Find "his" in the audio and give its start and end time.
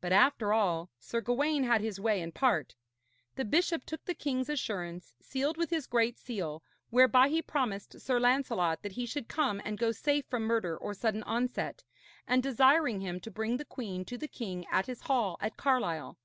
1.82-2.00, 5.68-5.86, 14.86-15.02